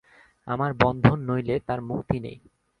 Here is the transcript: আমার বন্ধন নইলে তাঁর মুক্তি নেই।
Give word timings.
আমার 0.47 0.71
বন্ধন 0.75 1.17
নইলে 1.27 1.55
তাঁর 1.67 1.79
মুক্তি 1.81 2.17
নেই। 2.19 2.37